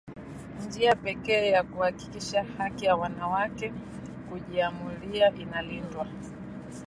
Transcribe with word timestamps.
njia 0.67 0.95
pekee 0.95 1.49
ya 1.49 1.63
kuhakikisha 1.63 2.43
haki 2.43 2.85
ya 2.85 2.95
wanawake 2.95 3.73
kujiamulia 4.29 5.35
inalindwa 5.35 6.07